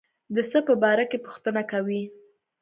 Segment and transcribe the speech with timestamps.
[0.35, 2.03] د څه په باره کې پوښتنه کوي.